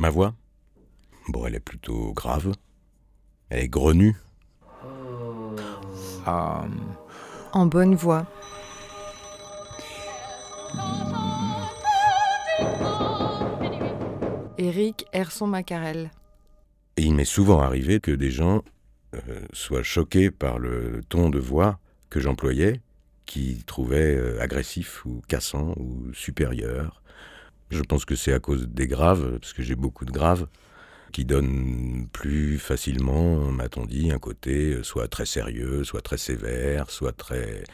Ma 0.00 0.08
voix? 0.08 0.34
Bon, 1.28 1.44
elle 1.44 1.56
est 1.56 1.60
plutôt 1.60 2.14
grave. 2.14 2.54
Elle 3.50 3.64
est 3.64 3.68
grenue. 3.68 4.16
Euh, 6.26 6.66
En 7.52 7.66
bonne 7.66 7.94
voix. 7.94 8.24
Eric 14.56 15.04
Herson 15.12 15.46
Macarel. 15.46 16.10
Et 16.96 17.02
il 17.02 17.14
m'est 17.14 17.26
souvent 17.26 17.60
arrivé 17.60 18.00
que 18.00 18.10
des 18.10 18.30
gens 18.30 18.62
euh, 19.14 19.18
soient 19.52 19.82
choqués 19.82 20.30
par 20.30 20.58
le 20.58 21.02
ton 21.10 21.28
de 21.28 21.38
voix 21.38 21.78
que 22.08 22.20
j'employais, 22.20 22.80
qui 23.26 23.64
trouvaient 23.66 24.16
euh, 24.16 24.40
agressif 24.40 25.04
ou 25.04 25.20
cassant 25.28 25.74
ou 25.76 26.10
supérieur. 26.14 27.02
Je 27.70 27.82
pense 27.82 28.04
que 28.04 28.16
c'est 28.16 28.32
à 28.32 28.40
cause 28.40 28.66
des 28.66 28.86
graves, 28.86 29.38
parce 29.38 29.52
que 29.52 29.62
j'ai 29.62 29.76
beaucoup 29.76 30.04
de 30.04 30.10
graves, 30.10 30.46
qui 31.12 31.24
donnent 31.24 32.08
plus 32.12 32.58
facilement, 32.58 33.36
m'a-t-on 33.50 33.84
dit, 33.84 34.10
un 34.10 34.18
côté 34.18 34.74
euh, 34.74 34.82
soit 34.82 35.08
très 35.08 35.26
sérieux, 35.26 35.84
soit 35.84 36.02
très 36.02 36.18
sévère, 36.18 36.90
soit 36.90 37.12
très 37.12 37.64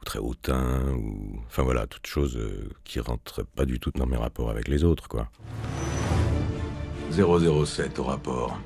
ou 0.00 0.04
très 0.04 0.18
hautain, 0.18 0.82
ou 0.96 1.40
enfin 1.46 1.62
voilà, 1.62 1.86
toutes 1.86 2.06
choses 2.06 2.36
euh, 2.36 2.70
qui 2.84 3.00
rentrent 3.00 3.42
pas 3.42 3.64
du 3.64 3.78
tout 3.80 3.90
dans 3.94 4.06
mes 4.06 4.16
rapports 4.16 4.50
avec 4.50 4.68
les 4.68 4.84
autres, 4.84 5.08
quoi. 5.08 5.30
007 7.10 7.98
au 7.98 8.04
rapport. 8.04 8.58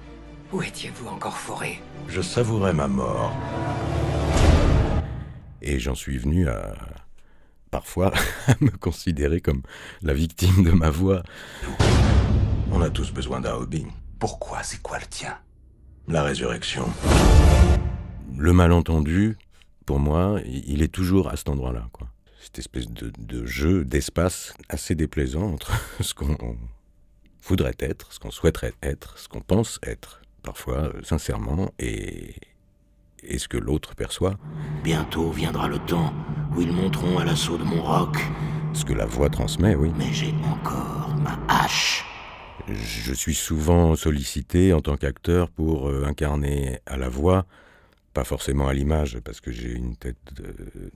Où 0.52 0.62
étiez-vous 0.62 1.08
encore 1.08 1.36
foré? 1.36 1.80
Je 2.08 2.22
savourais 2.22 2.72
ma 2.72 2.88
mort. 2.88 3.32
Et 5.60 5.78
j'en 5.78 5.94
suis 5.94 6.16
venu 6.16 6.48
à 6.48 6.74
parfois 7.70 8.12
à 8.46 8.54
me 8.60 8.70
considérer 8.70 9.40
comme 9.40 9.62
la 10.02 10.14
victime 10.14 10.64
de 10.64 10.70
ma 10.70 10.90
voix. 10.90 11.22
On 12.72 12.82
a 12.82 12.90
tous 12.90 13.12
besoin 13.12 13.40
d'un 13.40 13.54
hobby. 13.54 13.86
Pourquoi? 14.18 14.62
C'est 14.62 14.82
quoi 14.82 14.98
le 14.98 15.06
tien? 15.06 15.36
La 16.06 16.22
résurrection. 16.22 16.84
Le 18.36 18.52
malentendu, 18.52 19.36
pour 19.86 19.98
moi, 19.98 20.40
il 20.44 20.82
est 20.82 20.92
toujours 20.92 21.28
à 21.28 21.36
cet 21.36 21.48
endroit-là. 21.48 21.88
quoi. 21.92 22.08
Cette 22.40 22.58
espèce 22.58 22.88
de, 22.88 23.12
de 23.18 23.46
jeu 23.46 23.84
d'espace 23.84 24.54
assez 24.68 24.94
déplaisant 24.94 25.52
entre 25.52 25.72
ce 26.00 26.14
qu'on 26.14 26.56
voudrait 27.42 27.76
être, 27.80 28.12
ce 28.12 28.18
qu'on 28.18 28.30
souhaiterait 28.30 28.74
être, 28.82 29.18
ce 29.18 29.28
qu'on 29.28 29.40
pense 29.40 29.78
être, 29.82 30.20
parfois 30.42 30.76
euh, 30.78 31.02
sincèrement, 31.02 31.70
et, 31.78 32.34
et 33.22 33.38
ce 33.38 33.48
que 33.48 33.56
l'autre 33.56 33.94
perçoit, 33.94 34.36
Bientôt 34.84 35.30
viendra 35.30 35.68
le 35.68 35.78
temps 35.78 36.12
où 36.54 36.60
ils 36.60 36.72
monteront 36.72 37.18
à 37.18 37.24
l'assaut 37.24 37.58
de 37.58 37.64
mon 37.64 37.82
roc, 37.82 38.16
ce 38.72 38.84
que 38.84 38.92
la 38.92 39.06
voix 39.06 39.28
transmet, 39.28 39.74
oui. 39.74 39.92
mais 39.96 40.12
j'ai 40.12 40.34
encore 40.44 41.14
ma 41.22 41.38
hache. 41.48 42.04
Je 42.68 43.14
suis 43.14 43.34
souvent 43.34 43.96
sollicité 43.96 44.72
en 44.72 44.80
tant 44.80 44.96
qu'acteur 44.96 45.48
pour 45.48 45.88
euh, 45.88 46.04
incarner 46.06 46.80
à 46.86 46.96
la 46.96 47.08
voix, 47.08 47.46
pas 48.12 48.24
forcément 48.24 48.68
à 48.68 48.74
l'image, 48.74 49.18
parce 49.24 49.40
que 49.40 49.50
j'ai 49.50 49.72
une 49.72 49.96
tête 49.96 50.16
euh, 50.40 50.52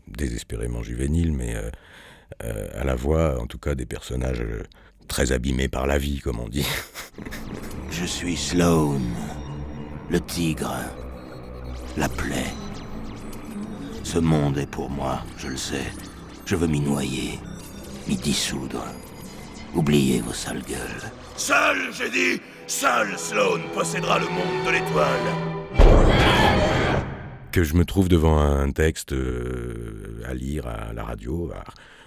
désespérément 0.06 0.82
juvénile, 0.82 1.32
mais 1.32 1.54
euh, 2.42 2.68
à 2.74 2.84
la 2.84 2.94
voix, 2.94 3.40
en 3.40 3.46
tout 3.46 3.58
cas, 3.58 3.74
des 3.74 3.86
personnages 3.86 4.44
très 5.08 5.32
abîmés 5.32 5.68
par 5.68 5.86
la 5.86 5.98
vie, 5.98 6.20
comme 6.20 6.40
on 6.40 6.48
dit. 6.48 6.66
Je 7.90 8.04
suis 8.04 8.36
Sloane, 8.36 9.14
le 10.10 10.20
tigre, 10.20 10.74
la 11.96 12.08
plaie. 12.08 12.52
Ce 14.12 14.18
monde 14.18 14.58
est 14.58 14.66
pour 14.70 14.90
moi, 14.90 15.22
je 15.38 15.48
le 15.48 15.56
sais. 15.56 15.86
Je 16.44 16.54
veux 16.54 16.66
m'y 16.66 16.80
noyer, 16.80 17.38
m'y 18.06 18.16
dissoudre. 18.16 18.84
Oubliez 19.74 20.20
vos 20.20 20.34
sales 20.34 20.60
gueules. 20.68 21.10
Seul, 21.36 21.78
j'ai 21.94 22.10
dit 22.10 22.42
Seul 22.66 23.18
Sloan 23.18 23.60
possédera 23.74 24.18
le 24.18 24.26
monde 24.26 24.66
de 24.66 24.70
l'étoile. 24.72 25.28
que 27.52 27.64
je 27.64 27.74
me 27.74 27.86
trouve 27.86 28.08
devant 28.10 28.38
un 28.38 28.70
texte 28.70 29.14
euh, 29.14 30.20
à 30.26 30.34
lire 30.34 30.66
à 30.66 30.92
la 30.92 31.04
radio, 31.04 31.50
à- 31.54 31.64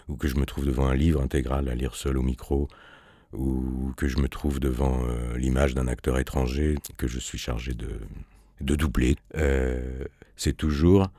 ou 0.08 0.16
que 0.16 0.28
je 0.28 0.36
me 0.36 0.46
trouve 0.46 0.66
devant 0.68 0.86
un 0.88 0.96
livre 0.96 1.22
intégral 1.24 1.70
à 1.70 1.74
lire 1.76 1.96
seul 1.96 2.18
au 2.20 2.22
micro, 2.22 2.68
ou 3.34 3.94
que 3.98 4.08
je 4.08 4.18
me 4.18 4.28
trouve 4.28 4.60
devant 4.60 5.02
euh, 5.08 5.38
l'image 5.38 5.74
d'un 5.74 5.88
acteur 5.88 6.20
étranger 6.20 6.76
que 6.98 7.08
je 7.08 7.18
suis 7.20 7.40
chargé 7.40 7.74
de, 7.74 7.90
de 8.62 8.76
doubler, 8.76 9.16
euh, 9.38 10.04
c'est 10.36 10.56
toujours 10.56 11.10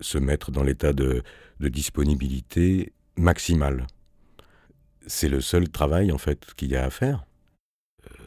se 0.00 0.18
mettre 0.18 0.50
dans 0.50 0.62
l'état 0.62 0.92
de, 0.92 1.22
de 1.60 1.68
disponibilité 1.68 2.92
maximale. 3.16 3.86
C'est 5.06 5.28
le 5.28 5.40
seul 5.40 5.68
travail 5.68 6.12
en 6.12 6.18
fait 6.18 6.54
qu'il 6.56 6.70
y 6.70 6.76
a 6.76 6.84
à 6.84 6.90
faire. 6.90 7.24
Euh, 8.06 8.24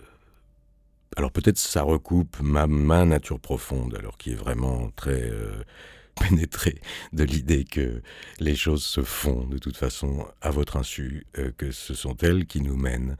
Alors 1.18 1.32
peut-être 1.32 1.58
ça 1.58 1.84
recoupe 1.84 2.40
ma, 2.42 2.68
ma 2.68 3.06
nature 3.06 3.40
profonde, 3.40 3.96
alors 3.96 4.18
qui 4.18 4.32
est 4.32 4.36
vraiment 4.36 4.90
très 4.96 5.30
euh, 5.30 5.64
pénétrée 6.20 6.82
de 7.14 7.24
l'idée 7.24 7.64
que 7.66 8.02
les 8.40 8.56
choses 8.56 8.84
se 8.84 9.02
font 9.02 9.46
de 9.46 9.58
toute 9.58 9.78
façon 9.78 10.26
à 10.42 10.52
votre 10.52 10.78
insu, 10.78 11.26
euh, 11.38 11.52
que 11.58 11.72
ce 11.72 11.94
sont 11.94 12.16
elles 12.18 12.46
qui 12.46 12.62
nous 12.62 12.76
mènent, 12.78 13.18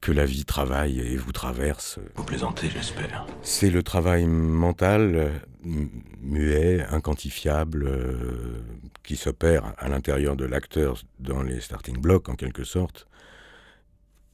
que 0.00 0.12
la 0.12 0.24
vie 0.24 0.44
travaille 0.44 1.00
et 1.00 1.16
vous 1.16 1.32
traverse. 1.32 1.98
Vous 2.14 2.24
plaisantez, 2.24 2.70
j'espère. 2.70 3.26
C'est 3.42 3.70
le 3.70 3.82
travail 3.82 4.26
mental, 4.26 5.40
muet, 5.62 6.84
inquantifiable, 6.90 7.84
euh, 7.86 8.62
qui 9.02 9.16
s'opère 9.16 9.74
à 9.78 9.88
l'intérieur 9.88 10.36
de 10.36 10.44
l'acteur 10.44 11.02
dans 11.18 11.42
les 11.42 11.60
starting 11.60 11.98
blocks 11.98 12.28
en 12.28 12.34
quelque 12.34 12.64
sorte, 12.64 13.06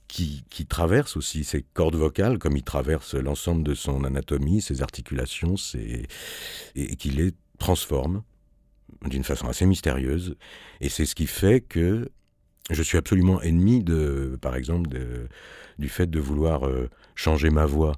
qui, 0.08 0.44
qui 0.50 0.66
traverse 0.66 1.16
aussi 1.16 1.44
ses 1.44 1.64
cordes 1.74 1.96
vocales 1.96 2.38
comme 2.38 2.56
il 2.56 2.62
traverse 2.62 3.14
l'ensemble 3.14 3.64
de 3.64 3.74
son 3.74 4.04
anatomie, 4.04 4.60
ses 4.60 4.82
articulations, 4.82 5.56
et, 5.74 6.06
qui 6.96 7.10
les 7.10 7.32
transforme 7.58 8.22
d'une 9.06 9.24
façon 9.24 9.48
assez 9.48 9.66
mystérieuse. 9.66 10.36
Et 10.80 10.88
c'est 10.88 11.06
ce 11.06 11.14
qui 11.14 11.26
fait 11.26 11.60
que 11.60 12.10
je 12.70 12.82
suis 12.82 12.96
absolument 12.96 13.40
ennemi 13.42 13.82
de, 13.82 14.38
par 14.40 14.56
exemple, 14.56 14.88
du 15.78 15.88
fait 15.88 16.08
de 16.08 16.20
vouloir 16.20 16.66
euh, 16.66 16.88
changer 17.14 17.50
ma 17.50 17.66
voix 17.66 17.92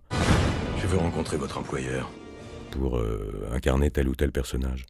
Je 0.78 0.86
veux 0.86 0.98
rencontrer 0.98 1.36
votre 1.36 1.58
employeur. 1.58 2.10
Pour 2.76 2.98
euh, 2.98 3.48
incarner 3.52 3.90
tel 3.90 4.08
ou 4.08 4.14
tel 4.14 4.30
personnage. 4.32 4.84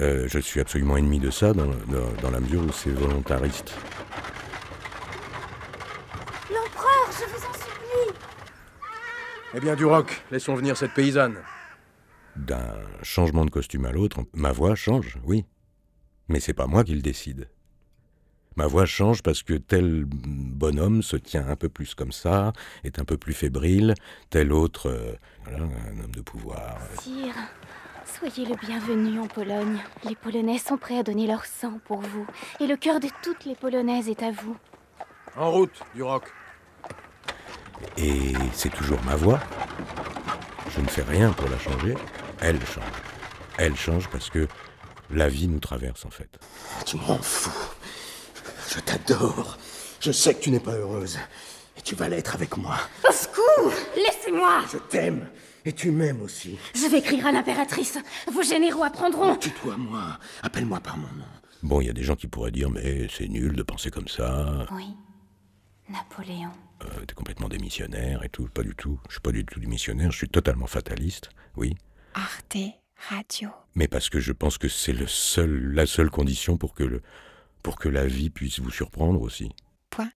Euh, 0.00 0.26
je 0.28 0.38
suis 0.38 0.60
absolument 0.60 0.96
ennemi 0.96 1.18
de 1.18 1.30
ça 1.30 1.52
dans, 1.52 1.66
dans- 1.66 2.12
dans 2.22 2.30
la 2.30 2.40
mesure 2.40 2.62
où 2.62 2.72
c'est 2.72 2.90
volontariste. 2.90 3.74
L'empereur, 6.50 7.10
je 7.10 7.24
vous 7.30 7.44
en 7.46 7.52
supplie 7.52 8.18
Eh 9.54 9.60
bien, 9.60 9.74
Duroc, 9.76 10.22
laissons 10.30 10.54
venir 10.54 10.76
cette 10.76 10.94
paysanne. 10.94 11.36
D'un 12.36 12.76
changement 13.02 13.44
de 13.44 13.50
costume 13.50 13.84
à 13.86 13.92
l'autre, 13.92 14.20
ma 14.32 14.52
voix 14.52 14.74
change, 14.76 15.18
oui. 15.24 15.44
Mais 16.28 16.38
c'est 16.40 16.52
pas 16.54 16.66
moi 16.66 16.84
qui 16.84 16.94
le 16.94 17.02
décide. 17.02 17.48
Ma 18.58 18.66
voix 18.66 18.86
change 18.86 19.22
parce 19.22 19.44
que 19.44 19.54
tel 19.54 20.04
bonhomme 20.04 21.04
se 21.04 21.14
tient 21.14 21.46
un 21.46 21.54
peu 21.54 21.68
plus 21.68 21.94
comme 21.94 22.10
ça, 22.10 22.52
est 22.82 22.98
un 22.98 23.04
peu 23.04 23.16
plus 23.16 23.32
fébrile, 23.32 23.94
tel 24.30 24.52
autre, 24.52 24.88
euh, 24.88 25.12
voilà, 25.44 25.60
un 25.60 26.02
homme 26.02 26.10
de 26.10 26.20
pouvoir. 26.20 26.76
Sire, 27.00 27.36
soyez 28.18 28.48
le 28.48 28.56
bienvenu 28.56 29.20
en 29.20 29.28
Pologne. 29.28 29.78
Les 30.08 30.16
Polonais 30.16 30.58
sont 30.58 30.76
prêts 30.76 30.98
à 30.98 31.04
donner 31.04 31.28
leur 31.28 31.44
sang 31.44 31.78
pour 31.84 32.00
vous. 32.00 32.26
Et 32.58 32.66
le 32.66 32.76
cœur 32.76 32.98
de 32.98 33.06
toutes 33.22 33.44
les 33.44 33.54
Polonaises 33.54 34.08
est 34.08 34.24
à 34.24 34.32
vous. 34.32 34.56
En 35.36 35.52
route, 35.52 35.80
Duroc. 35.94 36.24
Et 37.96 38.32
c'est 38.54 38.74
toujours 38.74 39.00
ma 39.04 39.14
voix. 39.14 39.38
Je 40.74 40.80
ne 40.80 40.88
fais 40.88 41.04
rien 41.04 41.30
pour 41.30 41.48
la 41.48 41.60
changer. 41.60 41.94
Elle 42.40 42.58
change. 42.66 42.84
Elle 43.56 43.76
change 43.76 44.08
parce 44.08 44.30
que 44.30 44.48
la 45.10 45.28
vie 45.28 45.46
nous 45.46 45.60
traverse 45.60 46.04
en 46.04 46.10
fait. 46.10 46.40
Tu 46.84 46.96
m'en 46.96 47.18
fous. 47.18 47.76
Je 48.68 48.80
t'adore. 48.80 49.56
Je 50.00 50.12
sais 50.12 50.34
que 50.34 50.40
tu 50.42 50.50
n'es 50.50 50.60
pas 50.60 50.74
heureuse. 50.74 51.18
Et 51.76 51.80
tu 51.80 51.94
vas 51.94 52.08
l'être 52.08 52.34
avec 52.34 52.56
moi. 52.56 52.76
Au 53.08 53.12
secours 53.12 53.72
Laissez-moi 53.96 54.64
Je 54.72 54.78
t'aime. 54.78 55.28
Et 55.64 55.72
tu 55.72 55.90
m'aimes 55.90 56.22
aussi. 56.22 56.58
Je 56.74 56.86
vais 56.86 56.98
écrire 56.98 57.26
à 57.26 57.32
l'impératrice. 57.32 57.98
Vos 58.32 58.42
généraux 58.42 58.84
apprendront. 58.84 59.36
Tutoie-moi. 59.36 60.18
Appelle-moi 60.42 60.80
par 60.80 60.96
mon 60.96 61.08
nom. 61.08 61.24
Bon, 61.62 61.80
il 61.80 61.86
y 61.86 61.90
a 61.90 61.94
des 61.94 62.04
gens 62.04 62.14
qui 62.14 62.26
pourraient 62.28 62.50
dire 62.50 62.70
mais 62.70 63.08
c'est 63.10 63.28
nul 63.28 63.56
de 63.56 63.62
penser 63.62 63.90
comme 63.90 64.08
ça. 64.08 64.66
Oui. 64.72 64.94
Napoléon. 65.88 66.50
Euh, 66.84 67.04
T'es 67.06 67.14
complètement 67.14 67.48
démissionnaire 67.48 68.22
et 68.22 68.28
tout. 68.28 68.48
Pas 68.48 68.62
du 68.62 68.74
tout. 68.74 69.00
Je 69.08 69.14
suis 69.14 69.20
pas 69.20 69.32
du 69.32 69.44
tout 69.44 69.58
démissionnaire. 69.58 70.12
Je 70.12 70.18
suis 70.18 70.28
totalement 70.28 70.66
fataliste. 70.66 71.30
Oui. 71.56 71.74
Arte 72.14 72.56
Radio. 73.08 73.48
Mais 73.74 73.88
parce 73.88 74.10
que 74.10 74.20
je 74.20 74.32
pense 74.32 74.58
que 74.58 74.68
c'est 74.68 74.92
le 74.92 75.06
seul, 75.06 75.72
la 75.72 75.86
seule 75.86 76.10
condition 76.10 76.56
pour 76.56 76.74
que 76.74 76.82
le, 76.82 77.02
pour 77.68 77.78
que 77.78 77.90
la 77.90 78.06
vie 78.06 78.30
puisse 78.30 78.60
vous 78.60 78.70
surprendre 78.70 79.20
aussi. 79.20 79.50
Point. 79.90 80.10